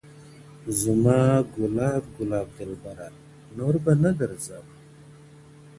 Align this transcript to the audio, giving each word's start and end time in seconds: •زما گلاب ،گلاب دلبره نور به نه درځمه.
•زما 0.81 1.21
گلاب 1.55 2.03
،گلاب 2.15 2.47
دلبره 2.57 3.07
نور 3.57 3.73
به 3.83 3.91
نه 4.03 4.11
درځمه. 4.19 4.73